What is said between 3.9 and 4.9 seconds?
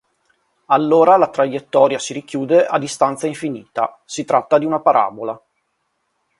si tratta di una